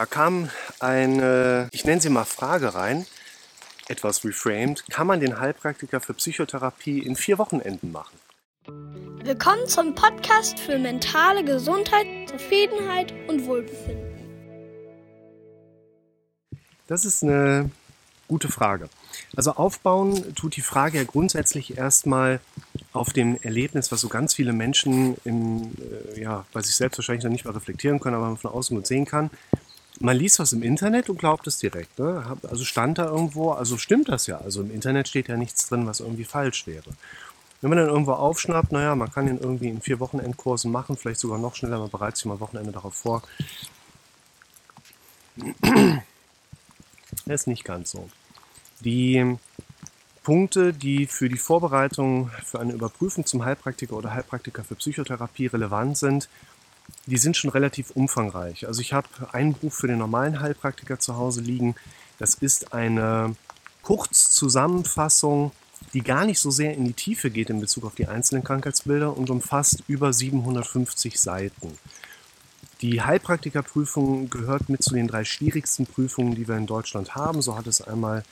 Da 0.00 0.06
kam 0.06 0.48
eine, 0.78 1.68
ich 1.72 1.84
nenne 1.84 2.00
sie 2.00 2.08
mal 2.08 2.24
Frage 2.24 2.72
rein, 2.72 3.04
etwas 3.86 4.24
reframed. 4.24 4.86
Kann 4.88 5.06
man 5.06 5.20
den 5.20 5.38
Heilpraktiker 5.38 6.00
für 6.00 6.14
Psychotherapie 6.14 7.00
in 7.00 7.16
vier 7.16 7.36
Wochenenden 7.36 7.92
machen? 7.92 8.18
Willkommen 9.22 9.66
zum 9.66 9.94
Podcast 9.94 10.58
für 10.58 10.78
mentale 10.78 11.44
Gesundheit, 11.44 12.06
Zufriedenheit 12.30 13.12
und 13.28 13.44
Wohlbefinden. 13.44 14.06
Das 16.86 17.04
ist 17.04 17.22
eine 17.22 17.70
gute 18.26 18.48
Frage. 18.48 18.88
Also 19.36 19.52
aufbauen 19.52 20.34
tut 20.34 20.56
die 20.56 20.62
Frage 20.62 20.96
ja 20.96 21.04
grundsätzlich 21.04 21.76
erstmal 21.76 22.40
auf 22.94 23.12
dem 23.12 23.36
Erlebnis, 23.42 23.92
was 23.92 24.00
so 24.00 24.08
ganz 24.08 24.32
viele 24.32 24.54
Menschen 24.54 25.18
in, 25.24 25.76
äh, 26.14 26.22
ja, 26.22 26.46
bei 26.54 26.62
sich 26.62 26.74
selbst 26.74 26.96
wahrscheinlich 26.96 27.24
noch 27.24 27.30
nicht 27.30 27.44
mal 27.44 27.52
reflektieren 27.52 28.00
können, 28.00 28.16
aber 28.16 28.28
man 28.28 28.38
von 28.38 28.50
außen 28.50 28.74
gut 28.74 28.86
sehen 28.86 29.04
kann 29.04 29.28
man 30.00 30.16
liest 30.16 30.38
was 30.38 30.52
im 30.52 30.62
Internet 30.62 31.08
und 31.10 31.18
glaubt 31.18 31.46
es 31.46 31.58
direkt. 31.58 31.98
Ne? 31.98 32.36
Also 32.48 32.64
stand 32.64 32.98
da 32.98 33.04
irgendwo, 33.04 33.52
also 33.52 33.76
stimmt 33.76 34.08
das 34.08 34.26
ja. 34.26 34.38
Also 34.38 34.62
im 34.62 34.70
Internet 34.70 35.08
steht 35.08 35.28
ja 35.28 35.36
nichts 35.36 35.68
drin, 35.68 35.86
was 35.86 36.00
irgendwie 36.00 36.24
falsch 36.24 36.66
wäre. 36.66 36.90
Wenn 37.60 37.68
man 37.68 37.78
dann 37.78 37.88
irgendwo 37.88 38.12
aufschnappt, 38.12 38.72
naja, 38.72 38.94
man 38.94 39.12
kann 39.12 39.28
ihn 39.28 39.38
irgendwie 39.38 39.68
in 39.68 39.82
vier 39.82 40.00
Wochenendkursen 40.00 40.72
machen, 40.72 40.96
vielleicht 40.96 41.20
sogar 41.20 41.38
noch 41.38 41.54
schneller, 41.54 41.78
man 41.78 41.90
bereitet 41.90 42.16
sich 42.16 42.24
mal 42.24 42.40
Wochenende 42.40 42.72
darauf 42.72 42.94
vor. 42.94 43.22
Das 45.36 46.00
ist 47.26 47.46
nicht 47.46 47.64
ganz 47.64 47.90
so. 47.90 48.08
Die 48.80 49.36
Punkte, 50.22 50.72
die 50.72 51.06
für 51.06 51.28
die 51.28 51.36
Vorbereitung 51.36 52.30
für 52.42 52.60
eine 52.60 52.72
Überprüfung 52.72 53.26
zum 53.26 53.44
Heilpraktiker 53.44 53.94
oder 53.94 54.14
Heilpraktiker 54.14 54.64
für 54.64 54.76
Psychotherapie 54.76 55.46
relevant 55.46 55.98
sind, 55.98 56.30
die 57.06 57.16
sind 57.16 57.36
schon 57.36 57.50
relativ 57.50 57.90
umfangreich. 57.90 58.66
Also 58.66 58.80
ich 58.80 58.92
habe 58.92 59.08
ein 59.32 59.54
Buch 59.54 59.72
für 59.72 59.86
den 59.86 59.98
normalen 59.98 60.40
Heilpraktiker 60.40 60.98
zu 60.98 61.16
Hause 61.16 61.40
liegen. 61.40 61.74
Das 62.18 62.34
ist 62.34 62.72
eine 62.72 63.34
Kurzzusammenfassung, 63.82 65.52
die 65.94 66.02
gar 66.02 66.24
nicht 66.24 66.38
so 66.38 66.50
sehr 66.50 66.74
in 66.74 66.84
die 66.84 66.92
Tiefe 66.92 67.30
geht 67.30 67.50
in 67.50 67.60
Bezug 67.60 67.84
auf 67.84 67.94
die 67.94 68.06
einzelnen 68.06 68.44
Krankheitsbilder 68.44 69.16
und 69.16 69.30
umfasst 69.30 69.82
über 69.88 70.12
750 70.12 71.18
Seiten. 71.18 71.78
Die 72.82 73.02
Heilpraktikerprüfung 73.02 74.30
gehört 74.30 74.68
mit 74.68 74.82
zu 74.82 74.94
den 74.94 75.06
drei 75.06 75.24
schwierigsten 75.24 75.86
Prüfungen, 75.86 76.34
die 76.34 76.48
wir 76.48 76.56
in 76.56 76.66
Deutschland 76.66 77.14
haben. 77.14 77.42
So 77.42 77.56
hat 77.56 77.66
es 77.66 77.82
einmal 77.82 78.22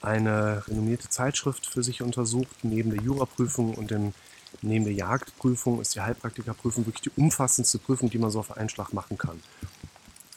eine 0.00 0.66
renommierte 0.66 1.08
Zeitschrift 1.08 1.66
für 1.66 1.82
sich 1.82 2.02
untersucht, 2.02 2.56
neben 2.62 2.90
der 2.90 3.02
Juraprüfung 3.02 3.74
und 3.74 3.90
dem 3.90 4.14
neben 4.62 4.84
der 4.84 4.94
Jagdprüfung 4.94 5.80
ist 5.80 5.94
die 5.94 6.00
Heilpraktikerprüfung 6.00 6.86
wirklich 6.86 7.02
die 7.02 7.20
umfassendste 7.20 7.78
Prüfung, 7.78 8.10
die 8.10 8.18
man 8.18 8.30
so 8.30 8.40
auf 8.40 8.56
einen 8.56 8.68
Schlag 8.68 8.92
machen 8.92 9.18
kann. 9.18 9.42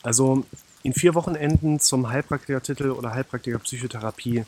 Also 0.04 0.46
in 0.84 0.94
vier 0.94 1.16
Wochenenden 1.16 1.80
zum 1.80 2.10
Heilpraktikertitel 2.10 2.92
oder 2.92 3.14
Heilpraktiker-Psychotherapie, 3.14 4.46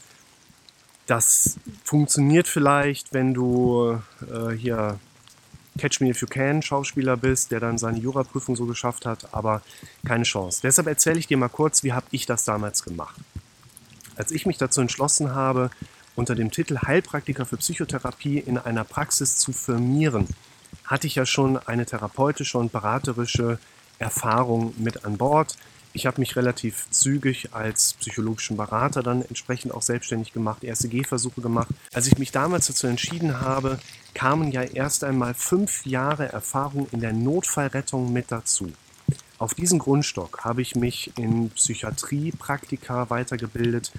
das 1.08 1.58
funktioniert 1.84 2.48
vielleicht, 2.48 3.14
wenn 3.14 3.34
du 3.34 4.00
äh, 4.22 4.52
hier 4.52 5.00
Catch 5.78 6.02
Me 6.02 6.10
If 6.10 6.22
You 6.22 6.28
Can 6.28 6.62
Schauspieler 6.62 7.18
bist, 7.18 7.52
der 7.52 7.60
dann 7.60 7.78
seine 7.78 8.00
Juraprüfung 8.00 8.56
so 8.56 8.66
geschafft 8.66 9.06
hat, 9.06 9.34
aber 9.34 9.62
keine 10.06 10.24
Chance. 10.24 10.60
Deshalb 10.64 10.88
erzähle 10.88 11.20
ich 11.20 11.28
dir 11.28 11.38
mal 11.38 11.50
kurz, 11.50 11.84
wie 11.84 11.94
habe 11.94 12.08
ich 12.12 12.26
das 12.26 12.44
damals 12.44 12.84
gemacht. 12.84 13.20
Als 14.16 14.32
ich 14.32 14.46
mich 14.46 14.58
dazu 14.58 14.82
entschlossen 14.82 15.34
habe, 15.34 15.70
unter 16.18 16.34
dem 16.34 16.52
Titel 16.52 16.80
Heilpraktiker 16.80 17.46
für 17.46 17.58
Psychotherapie 17.58 18.40
in 18.40 18.58
einer 18.58 18.84
Praxis 18.84 19.38
zu 19.38 19.54
firmieren, 19.54 20.28
hatte 20.84 21.08
ich 21.08 21.16
ja 21.16 21.26
schon 21.26 21.58
eine 21.58 21.86
therapeutische 21.86 22.58
und 22.58 22.72
beraterische 22.72 23.60
Erfahrung 24.00 24.74
mit 24.78 25.06
an 25.06 25.18
Bord. 25.18 25.56
Ich 25.94 26.08
habe 26.08 26.20
mich 26.20 26.36
relativ 26.36 26.88
zügig 26.90 27.54
als 27.54 27.94
psychologischen 27.94 28.58
Berater 28.58 29.04
dann 29.04 29.22
entsprechend 29.22 29.74
auch 29.74 29.84
selbstständig 29.84 30.34
gemacht, 30.34 30.64
erste 30.64 30.90
Gehversuche 30.90 31.42
gemacht. 31.42 31.70
Als 31.94 32.08
ich 32.08 32.18
mich 32.18 32.32
damals 32.32 32.68
dazu 32.68 32.88
entschieden 32.88 33.40
habe, 33.40 33.80
kamen 34.16 34.52
ja 34.52 34.64
erst 34.64 35.04
einmal 35.04 35.36
fünf 35.36 35.86
Jahre 35.86 36.32
Erfahrung 36.32 36.88
in 36.92 37.00
der 37.00 37.14
Notfallrettung 37.14 38.12
mit 38.12 38.32
dazu. 38.32 38.72
Auf 39.38 39.54
diesen 39.54 39.78
Grundstock 39.78 40.44
habe 40.44 40.64
ich 40.64 40.76
mich 40.76 41.12
in 41.16 41.52
Psychiatrie-Praktika 41.52 43.12
weitergebildet 43.12 43.92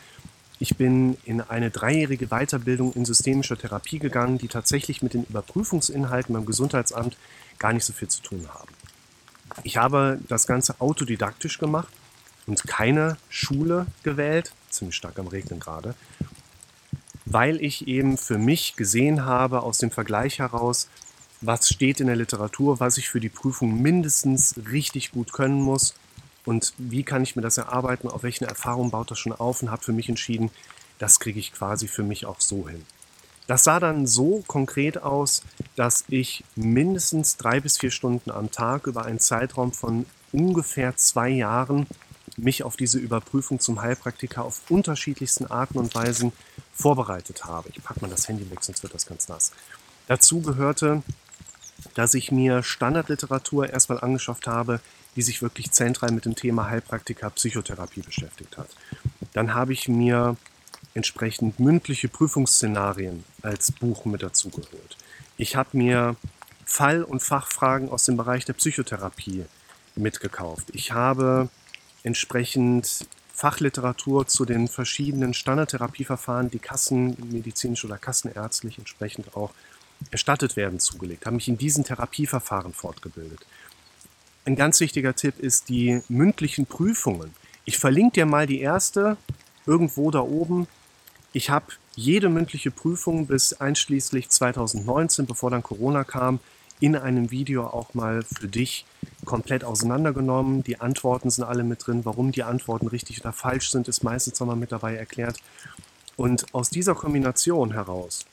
ich 0.61 0.77
bin 0.77 1.17
in 1.25 1.41
eine 1.41 1.71
dreijährige 1.71 2.29
Weiterbildung 2.29 2.93
in 2.95 3.05
systemischer 3.05 3.57
Therapie 3.57 3.99
gegangen, 3.99 4.39
die 4.39 4.49
tatsächlich 4.49 5.03
mit 5.03 5.15
den 5.15 5.25
Überprüfungsinhalten 5.25 6.33
beim 6.33 6.47
Gesundheitsamt 6.47 7.17
gar 7.59 7.73
nicht 7.73 7.85
so 7.85 7.93
viel 7.93 8.09
zu 8.09 8.23
tun 8.23 8.47
haben. 8.53 8.73
Ich 9.63 9.77
habe 9.77 10.19
das 10.29 10.47
Ganze 10.47 10.81
autodidaktisch 10.81 11.59
gemacht 11.59 11.93
und 12.47 12.65
keine 12.67 13.17
Schule 13.29 13.87
gewählt, 14.03 14.53
ziemlich 14.69 14.97
stark 14.97 15.19
am 15.19 15.29
Regnen 15.29 15.61
gerade, 15.61 15.95
weil 17.25 17.63
ich 17.63 17.87
eben 17.87 18.17
für 18.17 18.39
mich 18.39 18.75
gesehen 18.77 19.25
habe 19.25 19.63
aus 19.63 19.79
dem 19.79 19.91
Vergleich 19.91 20.39
heraus, 20.39 20.89
was 21.41 21.69
steht 21.69 22.01
in 22.01 22.09
der 22.09 22.17
Literatur, 22.17 22.81
was 22.81 22.99
ich 22.99 23.09
für 23.09 23.21
die 23.21 23.29
Prüfung 23.29 23.81
mindestens 23.81 24.57
richtig 24.71 25.13
gut 25.13 25.33
können 25.33 25.61
muss 25.61 25.95
und 26.49 26.73
wie 26.79 27.03
kann 27.03 27.23
ich 27.23 27.37
mir 27.37 27.43
das 27.43 27.59
erarbeiten, 27.59 28.09
auf 28.09 28.23
welchen 28.23 28.45
Erfahrungen 28.45 28.91
baut 28.91 29.11
das 29.11 29.19
schon 29.19 29.35
auf 29.35 29.61
und 29.61 29.71
habe 29.71 29.85
für 29.85 29.93
mich 29.93 30.09
entschieden, 30.09 30.51
das 30.99 31.21
kriege 31.21 31.39
ich 31.39 31.53
quasi 31.53 31.89
für 31.89 32.03
mich 32.03 32.25
auch 32.25 32.41
so 32.41 32.67
hin. 32.67 32.87
Das 33.47 33.65
sah 33.65 33.79
dann 33.79 34.07
so 34.07 34.43
konkret 34.47 34.97
aus, 35.03 35.43
dass 35.77 36.07
ich 36.09 36.45
mindestens 36.57 37.37
drei 37.37 37.61
bis 37.61 37.77
vier 37.77 37.91
Stunden 37.91 38.31
am 38.31 38.51
Tag 38.51 38.87
über 38.87 39.05
einen 39.05 39.21
Zeitraum 39.21 39.75
von 39.75 40.07
ungefähr 40.33 40.97
zwei 40.97 41.29
Jahren 41.29 41.87
mich 42.39 42.63
auf 42.63 42.79
diese 42.79 42.99
Überprüfung 42.99 43.61
zum 43.61 43.83
Heilpraktiker 43.83 44.43
auf 44.43 44.63
unterschiedlichsten 44.71 45.49
Arten 45.49 45.77
und 45.77 45.95
Weisen 45.95 46.33
vorbereitet 46.73 47.45
habe. 47.45 47.69
Ich 47.75 47.85
packe 47.85 48.01
mal 48.01 48.09
das 48.09 48.27
Handy 48.27 48.51
weg, 48.51 48.65
sonst 48.65 48.83
wird 48.83 48.95
das 48.95 49.05
ganz 49.05 49.29
nass. 49.29 49.53
Dazu 50.07 50.41
gehörte, 50.41 51.03
dass 51.95 52.15
ich 52.15 52.33
mir 52.33 52.63
Standardliteratur 52.63 53.71
erstmal 53.71 54.01
angeschafft 54.01 54.47
habe, 54.47 54.81
die 55.17 55.23
sich 55.23 55.43
wirklich 55.43 55.73
zentral 55.73 56.13
mit 56.13 56.25
dem 56.25 56.37
Thema 56.37 56.69
Heilpraktika 56.69 57.31
Psychotherapie 57.31 58.03
beschäftigt 58.03 58.57
hat. 58.57 58.69
Dann 59.33 59.55
habe 59.55 59.73
ich 59.73 59.89
mir 59.89 60.37
entsprechend 60.95 61.61
mündliche 61.61 62.09
Prüfungsszenarien 62.09 63.25
als 63.43 63.73
Buch 63.73 64.05
mit 64.05 64.23
dazu 64.23 64.49
geholt. 64.51 64.97
Ich 65.37 65.57
habe 65.57 65.77
mir 65.77 66.17
Fall- 66.65 67.05
und 67.05 67.23
Fachfragen 67.23 67.89
aus 67.89 68.05
dem 68.05 68.17
Bereich 68.17 68.45
der 68.45 68.53
Psychotherapie 68.53 69.45
mitgekauft. 69.97 70.69
Ich 70.73 70.93
habe 70.93 71.49
entsprechend 72.03 73.07
Fachliteratur 73.33 74.27
zu 74.27 74.45
den 74.45 74.69
verschiedenen 74.69 75.33
Standardtherapieverfahren, 75.33 76.51
die 76.51 76.59
kassenmedizinisch 76.59 77.85
oder 77.85 77.97
kassenärztlich 77.97 78.79
entsprechend 78.79 79.37
auch 79.37 79.53
erstattet 80.11 80.57
werden, 80.57 80.81
zugelegt, 80.81 81.27
habe 81.27 81.37
mich 81.37 81.49
in 81.49 81.59
diesen 81.59 81.85
Therapieverfahren 81.85 82.73
fortgebildet. 82.73 83.41
Ein 84.45 84.57
ganz 84.57 84.81
wichtiger 84.81 85.15
Tipp 85.15 85.39
ist 85.39 85.69
die 85.69 86.03
mündlichen 86.09 86.67
Prüfungen. 86.67 87.35
Ich 87.65 87.79
verlinke 87.79 88.15
dir 88.15 88.27
mal 88.27 88.47
die 88.47 88.61
erste 88.61 89.17
irgendwo 89.67 90.11
da 90.11 90.21
oben. 90.21 90.67
Ich 91.33 91.51
habe 91.51 91.67
jede 91.95 92.31
mündliche 92.31 92.71
Prüfung 92.71 93.27
bis 93.27 93.53
einschließlich 93.53 94.31
2019, 94.31 95.27
bevor 95.27 95.51
dann 95.51 95.63
Corona 95.63 96.05
kam, 96.05 96.41
in 96.81 96.97
einem 96.97 97.31
Video 97.31 97.67
auch 97.67 97.93
mal 97.95 98.23
für 98.23 98.49
dich 98.49 98.87
komplett 99.25 99.65
auseinandergenommen. 99.65 100.63
Die 100.63 100.81
Antworten 100.81 101.29
sind 101.29 101.45
alle 101.45 101.65
mit 101.65 101.87
drin. 101.87 102.05
Warum 102.05 102.33
die 102.33 102.45
Antworten 102.45 102.87
richtig 102.87 103.21
oder 103.21 103.33
falsch 103.33 103.71
sind, 103.71 103.89
ist 103.89 104.05
meistens 104.05 104.39
nochmal 104.41 104.57
mit 104.57 104.73
dabei 104.73 104.95
erklärt. 104.95 105.39
Und 106.17 106.55
aus 106.55 106.71
dieser 106.71 106.95
Kombination 106.95 107.73
heraus 107.73 108.25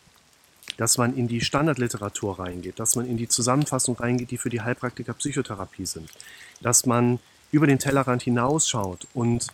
dass 0.77 0.97
man 0.97 1.15
in 1.15 1.27
die 1.27 1.41
Standardliteratur 1.41 2.39
reingeht, 2.39 2.79
dass 2.79 2.95
man 2.95 3.05
in 3.05 3.17
die 3.17 3.27
Zusammenfassung 3.27 3.95
reingeht, 3.95 4.31
die 4.31 4.37
für 4.37 4.49
die 4.49 4.61
Heilpraktiker 4.61 5.13
Psychotherapie 5.13 5.85
sind, 5.85 6.09
dass 6.61 6.85
man 6.85 7.19
über 7.51 7.67
den 7.67 7.79
Tellerrand 7.79 8.23
hinausschaut 8.23 9.07
und 9.13 9.47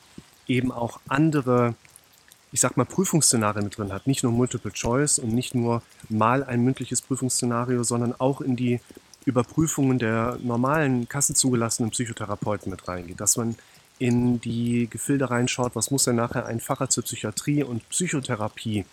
eben 0.48 0.72
auch 0.72 1.00
andere, 1.08 1.76
ich 2.52 2.62
sag 2.62 2.78
mal, 2.78 2.86
Prüfungsszenarien 2.86 3.64
mit 3.64 3.78
drin 3.78 3.94
hat. 3.94 4.08
Nicht 4.08 4.24
nur 4.24 4.32
Multiple 4.32 4.72
Choice 4.72 5.20
und 5.20 5.34
nicht 5.34 5.54
nur 5.54 5.82
mal 6.10 6.44
ein 6.44 6.64
mündliches 6.64 7.02
Prüfungsszenario, 7.02 7.84
sondern 7.84 8.20
auch 8.20 8.42
in 8.42 8.56
die 8.56 8.80
Überprüfungen 9.26 10.00
der 10.00 10.40
normalen 10.42 11.08
kassenzugelassenen 11.08 11.92
Psychotherapeuten 11.92 12.72
mit 12.72 12.88
reingeht, 12.88 13.22
dass 13.22 13.38
man 13.38 13.56
in 14.00 14.42
die 14.42 14.88
Gefilde 14.90 15.30
reinschaut, 15.30 15.76
was 15.76 15.92
muss 15.92 16.06
denn 16.06 16.16
nachher 16.16 16.48
ein 16.48 16.60
Facharzt 16.60 16.96
für 16.96 17.04
Psychiatrie 17.04 17.64
und 17.64 17.88
Psychotherapie 17.90 18.84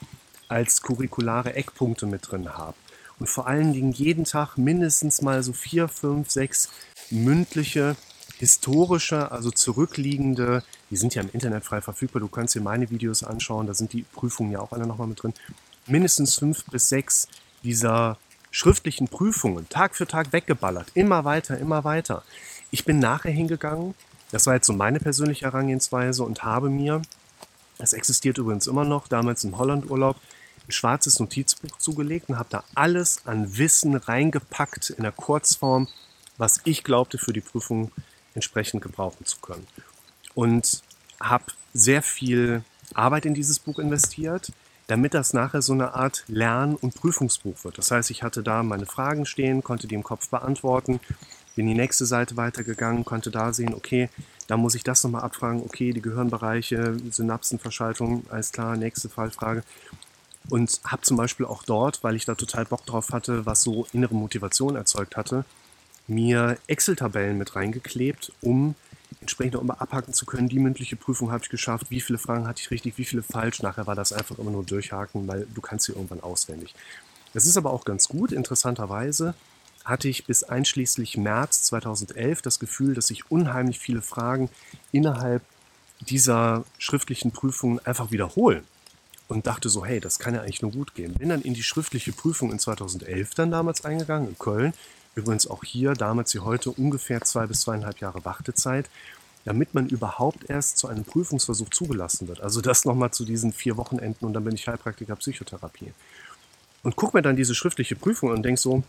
als 0.49 0.83
curriculare 0.83 1.55
Eckpunkte 1.55 2.07
mit 2.07 2.31
drin 2.31 2.57
habe. 2.57 2.75
Und 3.19 3.29
vor 3.29 3.47
allen 3.47 3.73
Dingen 3.73 3.93
jeden 3.93 4.25
Tag 4.25 4.57
mindestens 4.57 5.23
mal 5.23 5.43
so 5.43 5.53
vier, 5.53 5.89
fünf, 5.89 6.31
sechs 6.31 6.71
mündliche, 7.11 7.97
historische, 8.39 9.33
also 9.33 9.51
zurückliegende, 9.51 10.63
die 10.91 10.97
sind 10.97 11.15
ja 11.15 11.23
im 11.23 11.31
Internet 11.33 11.65
frei 11.65 11.81
verfügbar, 11.81 12.21
du 12.21 12.29
kannst 12.29 12.55
dir 12.55 12.61
meine 12.61 12.89
Videos 12.91 13.25
anschauen, 13.25 13.67
da 13.67 13.75
sind 13.75 13.93
die 13.93 14.03
Prüfungen 14.03 14.53
ja 14.53 14.61
auch 14.61 14.73
alle 14.73 14.87
nochmal 14.87 15.09
mit 15.09 15.23
drin. 15.23 15.35
Mindestens 15.87 16.39
fünf 16.39 16.65
bis 16.67 16.89
sechs 16.89 17.27
dieser 17.65 18.17
schriftlichen 18.51 19.09
Prüfungen 19.09 19.69
Tag 19.69 19.97
für 19.97 20.07
Tag 20.07 20.33
weggeballert, 20.33 20.93
immer 20.95 21.25
weiter, 21.25 21.59
immer 21.59 21.83
weiter. 21.83 22.23
Ich 22.71 22.85
bin 22.85 22.99
nachher 22.99 23.33
hingegangen 23.33 23.95
Das 24.31 24.47
war 24.47 24.55
jetzt 24.55 24.67
so 24.67 24.73
meine 24.73 25.01
persönliche 25.01 25.47
Herangehensweise 25.47 26.23
und 26.23 26.45
habe 26.45 26.69
mir, 26.69 27.03
es 27.79 27.93
existiert 27.93 28.39
übrigens 28.39 28.67
immer 28.67 28.85
noch, 28.85 29.09
damals 29.09 29.45
im 29.45 29.57
Hollandurlaub, 29.57 30.17
ein 30.69 30.73
schwarzes 30.73 31.19
Notizbuch 31.19 31.79
zugelegt 31.79 32.29
und 32.29 32.39
habe 32.39 32.49
da 32.51 32.65
alles 32.75 33.27
an 33.27 33.57
Wissen 33.57 33.97
reingepackt 33.97 34.91
in 34.91 35.03
der 35.03 35.13
Kurzform, 35.13 35.89
was 36.37 36.61
ich 36.65 36.85
glaubte 36.85 37.19
für 37.19 37.33
die 37.33 37.41
Prüfung 37.41 37.91
entsprechend 38.35 38.83
gebrauchen 38.83 39.25
zu 39.25 39.39
können. 39.39 39.67
Und 40.35 40.83
habe 41.21 41.45
sehr 41.75 42.03
viel 42.03 42.63
Arbeit 42.95 43.27
in 43.27 43.35
dieses 43.35 43.59
Buch 43.59 43.79
investiert, 43.79 44.53
damit 44.87 45.15
das 45.15 45.35
nachher 45.35 45.63
so 45.63 45.73
eine 45.73 45.95
Art 45.95 46.25
Lern- 46.29 46.77
und 46.77 46.95
Prüfungsbuch 46.95 47.65
wird. 47.65 47.79
Das 47.79 47.91
heißt, 47.91 48.11
ich 48.11 48.23
hatte 48.23 48.43
da 48.43 48.63
meine 48.63 48.87
Fragen 48.87 49.27
stehen, 49.27 49.63
konnte 49.63 49.87
die 49.87 49.95
im 49.95 50.03
Kopf 50.03 50.29
beantworten, 50.29 51.01
bin 51.57 51.67
die 51.67 51.75
nächste 51.75 52.07
Seite 52.07 52.37
weitergegangen, 52.37 53.05
konnte 53.05 53.31
da 53.31 53.53
sehen, 53.53 53.75
okay, 53.75 54.09
da 54.47 54.57
muss 54.57 54.75
ich 54.75 54.85
das 54.85 55.03
nochmal 55.05 55.23
abfragen, 55.23 55.63
okay, 55.63 55.93
die 55.93 56.01
Gehirnbereiche, 56.01 56.97
Synapsenverschaltung, 57.11 58.25
alles 58.31 58.53
klar, 58.53 58.77
nächste 58.77 59.09
Fallfrage. 59.09 59.63
Und 60.51 60.81
habe 60.85 61.03
zum 61.03 61.17
Beispiel 61.17 61.47
auch 61.47 61.63
dort, 61.63 62.03
weil 62.03 62.17
ich 62.17 62.25
da 62.25 62.35
total 62.35 62.65
Bock 62.65 62.87
drauf 62.87 63.11
hatte, 63.11 63.45
was 63.45 63.63
so 63.63 63.87
innere 63.93 64.15
Motivation 64.15 64.77
erzeugt 64.77 65.17
hatte, 65.17 65.45
mir 66.07 66.57
Excel-Tabellen 66.67 67.37
mit 67.37 67.55
reingeklebt, 67.55 68.33
um 68.41 68.75
entsprechend 69.21 69.57
auch 69.57 69.61
immer 69.61 69.81
abhaken 69.81 70.15
zu 70.15 70.25
können. 70.27 70.49
Die 70.49 70.59
mündliche 70.59 70.97
Prüfung 70.97 71.31
habe 71.31 71.45
ich 71.45 71.51
geschafft. 71.51 71.91
Wie 71.91 72.01
viele 72.01 72.19
Fragen 72.19 72.47
hatte 72.47 72.61
ich 72.63 72.71
richtig, 72.71 72.97
wie 72.97 73.05
viele 73.05 73.23
falsch. 73.23 73.63
Nachher 73.63 73.87
war 73.87 73.95
das 73.95 74.13
einfach 74.13 74.39
immer 74.39 74.51
nur 74.51 74.65
durchhaken, 74.65 75.29
weil 75.29 75.47
du 75.55 75.61
kannst 75.61 75.87
sie 75.87 75.93
irgendwann 75.93 76.21
auswendig. 76.21 76.75
Das 77.35 77.47
ist 77.47 77.57
aber 77.57 77.73
auch 77.73 77.85
ganz 77.85 78.09
gut. 78.09 78.33
Interessanterweise 78.33 79.35
hatte 79.85 80.09
ich 80.09 80.27
bis 80.27 80.45
einschließlich 80.45 81.17
März 81.17 81.63
2011 81.65 82.43
das 82.43 82.59
Gefühl, 82.59 82.95
dass 82.95 83.11
ich 83.11 83.31
unheimlich 83.31 83.79
viele 83.79 84.03
Fragen 84.03 84.51
innerhalb 84.93 85.43
dieser 86.01 86.65
schriftlichen 86.79 87.33
Prüfungen 87.33 87.81
einfach 87.85 88.11
wiederholen. 88.11 88.65
Und 89.29 89.47
dachte 89.47 89.69
so, 89.69 89.85
hey, 89.85 90.01
das 90.01 90.19
kann 90.19 90.35
ja 90.35 90.41
eigentlich 90.41 90.63
nur 90.63 90.73
gut 90.73 90.95
gehen. 90.95 91.13
Bin 91.15 91.29
dann 91.29 91.43
in 91.43 91.55
die 91.55 91.63
schriftliche 91.63 92.13
Prüfung 92.13 92.51
in 92.51 92.59
2011 92.59 93.35
dann 93.35 93.51
damals 93.51 93.85
eingegangen, 93.85 94.29
in 94.29 94.39
Köln. 94.39 94.73
Übrigens 95.15 95.47
auch 95.47 95.65
hier, 95.65 95.93
damals 95.93 96.35
wie 96.35 96.41
heute, 96.41 96.71
ungefähr 96.71 97.21
zwei 97.23 97.47
bis 97.47 97.61
zweieinhalb 97.63 97.99
Jahre 97.99 98.25
Wartezeit, 98.25 98.89
damit 99.45 99.75
man 99.75 99.89
überhaupt 99.89 100.49
erst 100.49 100.79
zu 100.79 100.89
einem 100.89 101.05
Prüfungsversuch 101.05 101.71
zugelassen 101.71 102.29
wird. 102.29 102.41
Also 102.41 102.61
das 102.61 102.85
nochmal 102.85 103.11
zu 103.11 103.25
diesen 103.25 103.53
vier 103.53 103.77
Wochenenden 103.77 104.25
und 104.25 104.33
dann 104.33 104.45
bin 104.45 104.55
ich 104.55 104.67
Heilpraktiker 104.67 105.17
Psychotherapie. 105.17 105.93
Und 106.83 106.97
guck 106.97 107.15
mir 107.15 107.23
dann 107.23 107.37
diese 107.37 107.55
schriftliche 107.55 107.97
Prüfung 107.97 108.31
und 108.31 108.43
denk 108.43 108.59
so, 108.59 108.83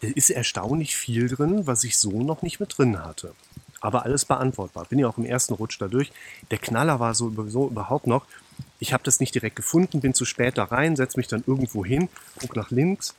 da 0.00 0.08
ist 0.08 0.30
erstaunlich 0.30 0.96
viel 0.96 1.28
drin, 1.28 1.66
was 1.66 1.84
ich 1.84 1.96
so 1.96 2.22
noch 2.22 2.42
nicht 2.42 2.60
mit 2.60 2.76
drin 2.76 3.04
hatte. 3.04 3.34
Aber 3.80 4.04
alles 4.04 4.24
beantwortbar. 4.24 4.84
Bin 4.86 4.98
ja 4.98 5.08
auch 5.08 5.18
im 5.18 5.24
ersten 5.24 5.54
Rutsch 5.54 5.76
dadurch. 5.80 6.12
Der 6.50 6.58
Knaller 6.58 7.00
war 7.00 7.14
so, 7.14 7.32
so 7.48 7.68
überhaupt 7.68 8.06
noch. 8.06 8.26
Ich 8.82 8.92
habe 8.92 9.04
das 9.04 9.20
nicht 9.20 9.32
direkt 9.32 9.54
gefunden, 9.54 10.00
bin 10.00 10.12
zu 10.12 10.24
spät 10.24 10.58
da 10.58 10.64
rein, 10.64 10.96
setze 10.96 11.16
mich 11.16 11.28
dann 11.28 11.44
irgendwo 11.46 11.84
hin, 11.84 12.08
guck 12.40 12.56
nach 12.56 12.72
links. 12.72 13.14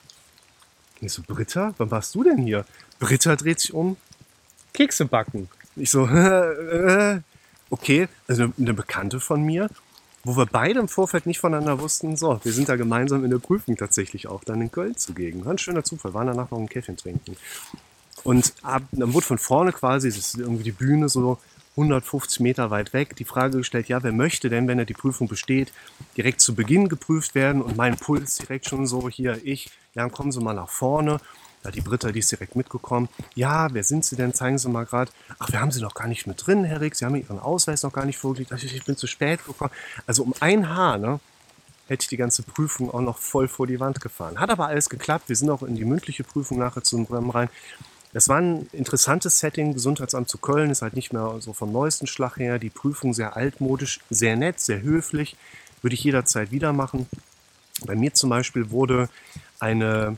Ich 1.00 1.14
so, 1.14 1.22
Britta, 1.26 1.74
wann 1.78 1.90
warst 1.90 2.14
du 2.16 2.24
denn 2.26 2.38
hier? 2.38 2.66
Britta 3.00 3.38
dreht 3.38 3.62
sich 3.62 3.74
um. 3.74 3.96
Kekse 4.74 5.06
backen. 5.06 5.48
Ich 5.78 5.90
so, 5.90 6.02
okay, 7.70 8.10
also 8.28 8.52
eine 8.60 8.74
Bekannte 8.74 9.22
von 9.22 9.42
mir, 9.42 9.70
wo 10.26 10.36
wir 10.36 10.48
beide 10.48 10.82
im 10.82 10.90
Vorfeld 10.90 11.28
nicht 11.28 11.40
voneinander 11.40 11.80
wussten, 11.80 12.18
so, 12.18 12.42
wir 12.44 12.52
sind 12.52 12.68
da 12.68 12.76
gemeinsam 12.76 13.24
in 13.24 13.32
der 13.32 13.40
Prüfung 13.40 13.78
tatsächlich 13.78 14.28
auch 14.28 14.44
dann 14.44 14.60
in 14.60 14.70
Köln 14.70 14.98
zugegen. 14.98 15.46
War 15.46 15.54
ein 15.54 15.60
schöner 15.60 15.86
Zufall, 15.86 16.14
waren 16.14 16.28
danach 16.28 16.52
noch 16.52 16.60
ein 16.60 16.68
Käffchen 16.68 16.98
trinken. 16.98 17.38
Und 18.26 18.54
ab, 18.64 18.84
dann 18.92 19.14
wurde 19.14 19.26
von 19.26 19.38
vorne 19.38 19.72
quasi, 19.72 20.10
das 20.10 20.18
ist 20.18 20.38
irgendwie 20.38 20.64
die 20.64 20.74
Bühne 20.74 21.08
so 21.08 21.38
150 21.76 22.40
Meter 22.40 22.70
weit 22.72 22.94
weg, 22.94 23.16
die 23.16 23.26
Frage 23.26 23.58
gestellt, 23.58 23.88
ja, 23.88 24.02
wer 24.04 24.12
möchte 24.12 24.50
denn, 24.50 24.68
wenn 24.68 24.80
er 24.80 24.86
die 24.86 24.94
Prüfung 24.94 25.28
besteht, 25.28 25.72
direkt 26.16 26.42
zu 26.42 26.56
Beginn 26.56 26.88
geprüft 26.90 27.36
werden 27.36 27.62
und 27.62 27.78
mein 27.78 27.98
Puls 27.98 28.36
direkt 28.36 28.68
schon 28.68 28.86
so, 28.86 29.10
hier, 29.10 29.40
ich, 29.44 29.72
ja, 29.96 30.08
kommen 30.10 30.32
Sie 30.32 30.40
mal 30.40 30.54
nach 30.54 30.70
vorne. 30.70 31.20
Ja, 31.64 31.72
die 31.72 31.82
Britta, 31.82 32.12
die 32.12 32.20
ist 32.20 32.30
direkt 32.30 32.58
mitgekommen. 32.58 33.08
Ja, 33.36 33.74
wer 33.74 33.86
sind 33.86 34.04
Sie 34.04 34.18
denn? 34.18 34.34
Zeigen 34.34 34.58
Sie 34.58 34.68
mal 34.68 34.86
gerade. 34.86 35.12
Ach, 35.40 35.50
wir 35.50 35.62
haben 35.62 35.72
Sie 35.72 35.82
noch 35.82 35.94
gar 35.94 36.08
nicht 36.08 36.28
mit 36.28 36.46
drin, 36.46 36.66
Herr 36.66 36.82
Rick. 36.82 36.96
Sie 36.96 37.06
haben 37.06 37.16
Ihren 37.16 37.40
Ausweis 37.40 37.84
noch 37.84 37.94
gar 37.94 38.06
nicht 38.06 38.18
vorgelegt. 38.18 38.52
Ich 38.52 38.84
bin 38.84 38.98
zu 38.98 39.08
spät 39.08 39.46
gekommen. 39.46 39.72
Also 40.06 40.24
um 40.24 40.34
ein 40.42 40.68
Haar, 40.68 40.98
ne? 40.98 41.22
hätte 41.88 42.04
ich 42.04 42.10
die 42.10 42.18
ganze 42.18 42.44
Prüfung 42.44 42.94
auch 42.94 43.02
noch 43.02 43.18
voll 43.18 43.48
vor 43.48 43.68
die 43.68 43.80
Wand 43.80 44.02
gefahren. 44.02 44.40
Hat 44.40 44.50
aber 44.50 44.68
alles 44.68 44.90
geklappt. 44.90 45.30
Wir 45.30 45.36
sind 45.36 45.50
auch 45.50 45.64
in 45.64 45.76
die 45.76 45.86
mündliche 45.86 46.24
Prüfung 46.24 46.60
nachher 46.60 46.84
zu 46.84 47.04
zusammen 47.06 47.30
rein. 47.30 47.50
Das 48.14 48.30
war 48.30 48.38
ein 48.38 48.68
interessantes 48.72 49.40
Setting. 49.40 49.74
Gesundheitsamt 49.74 50.30
zu 50.30 50.38
Köln 50.38 50.70
ist 50.70 50.84
halt 50.84 50.94
nicht 50.94 51.14
mehr 51.14 51.38
so 51.40 51.52
vom 51.52 51.72
neuesten 51.72 52.06
Schlag 52.06 52.38
her. 52.38 52.60
Die 52.60 52.70
Prüfung 52.70 53.14
sehr 53.14 53.36
altmodisch, 53.36 54.00
sehr 54.10 54.36
nett, 54.36 54.60
sehr 54.60 54.82
höflich. 54.82 55.36
Würde 55.82 55.96
ich 55.96 56.04
jederzeit 56.04 56.52
wieder 56.52 56.74
machen. 56.74 57.08
Bei 57.86 57.96
mir 57.96 58.14
zum 58.14 58.30
Beispiel 58.30 58.70
wurde 58.70 59.10
eine 59.60 60.18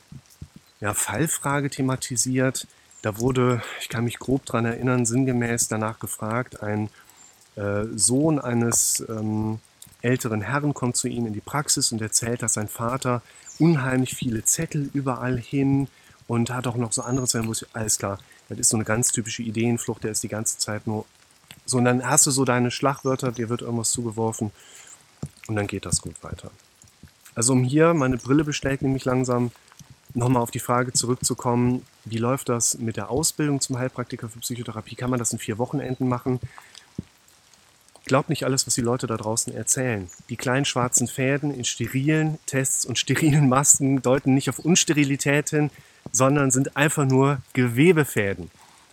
ja, 0.81 0.93
Fallfrage 0.93 1.69
thematisiert. 1.69 2.67
Da 3.01 3.17
wurde, 3.17 3.61
ich 3.79 3.87
kann 3.87 4.03
mich 4.03 4.19
grob 4.19 4.45
daran 4.45 4.65
erinnern, 4.65 5.05
sinngemäß 5.05 5.69
danach 5.69 5.99
gefragt, 5.99 6.61
ein 6.61 6.89
äh, 7.55 7.85
Sohn 7.95 8.39
eines 8.39 9.05
ähm, 9.07 9.59
älteren 10.01 10.41
Herrn 10.41 10.73
kommt 10.73 10.97
zu 10.97 11.07
ihm 11.07 11.25
in 11.25 11.33
die 11.33 11.39
Praxis 11.39 11.91
und 11.91 12.01
erzählt, 12.01 12.41
dass 12.41 12.53
sein 12.53 12.67
Vater 12.67 13.21
unheimlich 13.57 14.15
viele 14.15 14.43
Zettel 14.43 14.89
überall 14.93 15.39
hin 15.39 15.87
und 16.27 16.49
hat 16.49 16.67
auch 16.67 16.75
noch 16.75 16.91
so 16.91 17.01
andere 17.01 17.27
Zettel, 17.27 17.47
wo 17.47 17.51
ich, 17.51 17.65
alles 17.73 17.97
klar, 17.97 18.19
das 18.49 18.59
ist 18.59 18.69
so 18.69 18.77
eine 18.77 18.85
ganz 18.85 19.11
typische 19.11 19.43
Ideenflucht, 19.43 20.03
der 20.03 20.11
ist 20.11 20.23
die 20.23 20.27
ganze 20.27 20.57
Zeit 20.57 20.87
nur 20.87 21.05
so 21.65 21.77
und 21.77 21.85
dann 21.85 22.05
hast 22.05 22.27
du 22.27 22.31
so 22.31 22.45
deine 22.45 22.69
Schlagwörter, 22.69 23.31
dir 23.31 23.49
wird 23.49 23.61
irgendwas 23.61 23.91
zugeworfen 23.91 24.51
und 25.47 25.55
dann 25.55 25.67
geht 25.67 25.85
das 25.85 26.01
gut 26.01 26.15
weiter. 26.23 26.51
Also 27.33 27.53
um 27.53 27.63
hier, 27.63 27.93
meine 27.93 28.17
Brille 28.17 28.43
bestellt 28.43 28.81
nämlich 28.81 29.05
langsam, 29.05 29.51
nochmal 30.13 30.41
auf 30.41 30.51
die 30.51 30.59
Frage 30.59 30.93
zurückzukommen, 30.93 31.85
wie 32.05 32.17
läuft 32.17 32.49
das 32.49 32.77
mit 32.77 32.97
der 32.97 33.09
Ausbildung 33.09 33.59
zum 33.61 33.77
Heilpraktiker 33.77 34.29
für 34.29 34.39
Psychotherapie? 34.39 34.95
Kann 34.95 35.09
man 35.09 35.19
das 35.19 35.33
in 35.33 35.39
vier 35.39 35.57
Wochenenden 35.57 36.07
machen? 36.07 36.39
Glaubt 38.05 38.29
nicht 38.29 38.45
alles, 38.45 38.67
was 38.67 38.75
die 38.75 38.81
Leute 38.81 39.07
da 39.07 39.17
draußen 39.17 39.53
erzählen. 39.53 40.09
Die 40.29 40.37
kleinen 40.37 40.65
schwarzen 40.65 41.07
Fäden 41.07 41.51
in 41.51 41.65
sterilen 41.65 42.37
Tests 42.45 42.85
und 42.85 42.99
sterilen 42.99 43.49
Masken 43.49 44.01
deuten 44.01 44.35
nicht 44.35 44.49
auf 44.49 44.59
Unsterilität 44.59 45.49
hin, 45.49 45.71
sondern 46.15 46.49
sind 46.49 46.77
einfach 46.77 47.05
nur 47.05 47.39
Gewebefäden. 47.53 48.49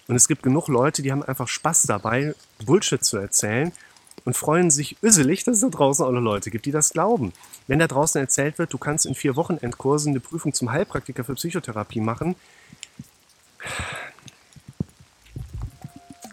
Und 0.08 0.16
es 0.16 0.26
gibt 0.26 0.42
genug 0.42 0.66
Leute, 0.66 1.02
die 1.02 1.12
haben 1.12 1.22
einfach 1.22 1.46
Spaß 1.46 1.84
dabei, 1.84 2.34
Bullshit 2.64 3.04
zu 3.04 3.16
erzählen 3.16 3.70
und 4.24 4.36
freuen 4.36 4.70
sich 4.70 4.96
üsselig, 5.02 5.44
dass 5.44 5.56
es 5.56 5.60
da 5.60 5.68
draußen 5.68 6.12
noch 6.12 6.20
Leute 6.20 6.50
gibt, 6.50 6.66
die 6.66 6.72
das 6.72 6.90
glauben. 6.90 7.32
Wenn 7.68 7.78
da 7.78 7.86
draußen 7.86 8.20
erzählt 8.20 8.58
wird, 8.58 8.72
du 8.72 8.78
kannst 8.78 9.06
in 9.06 9.14
vier 9.14 9.36
Wochenendkursen 9.36 10.10
eine 10.10 10.20
Prüfung 10.20 10.52
zum 10.52 10.72
Heilpraktiker 10.72 11.22
für 11.22 11.34
Psychotherapie 11.34 12.00
machen, 12.00 12.34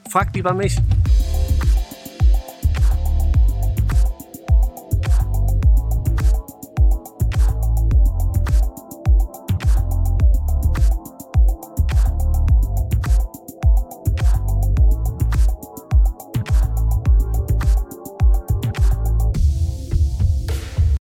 frag 0.10 0.34
lieber 0.34 0.54
mich. 0.54 0.76